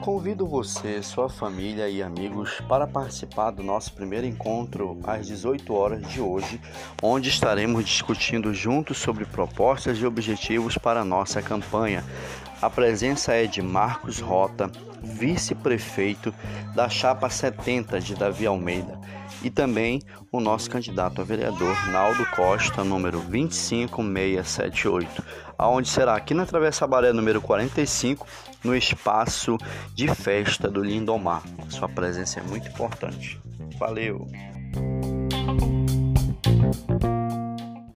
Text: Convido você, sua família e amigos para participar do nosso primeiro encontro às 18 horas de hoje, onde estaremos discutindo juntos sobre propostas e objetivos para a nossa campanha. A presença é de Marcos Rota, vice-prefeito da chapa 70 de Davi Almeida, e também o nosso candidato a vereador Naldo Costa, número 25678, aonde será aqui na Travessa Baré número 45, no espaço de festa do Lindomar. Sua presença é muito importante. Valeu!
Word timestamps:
Convido 0.00 0.46
você, 0.46 1.02
sua 1.02 1.28
família 1.28 1.86
e 1.86 2.02
amigos 2.02 2.58
para 2.66 2.86
participar 2.86 3.50
do 3.50 3.62
nosso 3.62 3.92
primeiro 3.92 4.26
encontro 4.26 4.98
às 5.04 5.26
18 5.26 5.74
horas 5.74 6.08
de 6.08 6.22
hoje, 6.22 6.58
onde 7.02 7.28
estaremos 7.28 7.84
discutindo 7.84 8.54
juntos 8.54 8.96
sobre 8.96 9.26
propostas 9.26 9.98
e 9.98 10.06
objetivos 10.06 10.78
para 10.78 11.00
a 11.02 11.04
nossa 11.04 11.42
campanha. 11.42 12.02
A 12.62 12.68
presença 12.68 13.32
é 13.32 13.46
de 13.46 13.62
Marcos 13.62 14.20
Rota, 14.20 14.70
vice-prefeito 15.02 16.34
da 16.74 16.90
chapa 16.90 17.30
70 17.30 17.98
de 18.00 18.14
Davi 18.14 18.46
Almeida, 18.46 19.00
e 19.42 19.48
também 19.48 20.02
o 20.30 20.40
nosso 20.40 20.68
candidato 20.68 21.22
a 21.22 21.24
vereador 21.24 21.74
Naldo 21.88 22.26
Costa, 22.36 22.84
número 22.84 23.18
25678, 23.20 25.24
aonde 25.56 25.88
será 25.88 26.14
aqui 26.14 26.34
na 26.34 26.44
Travessa 26.44 26.86
Baré 26.86 27.14
número 27.14 27.40
45, 27.40 28.26
no 28.62 28.76
espaço 28.76 29.56
de 29.94 30.14
festa 30.14 30.68
do 30.68 30.82
Lindomar. 30.82 31.42
Sua 31.70 31.88
presença 31.88 32.40
é 32.40 32.42
muito 32.42 32.68
importante. 32.68 33.40
Valeu! 33.78 34.28